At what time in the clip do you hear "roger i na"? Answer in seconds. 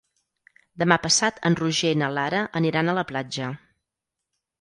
1.59-2.09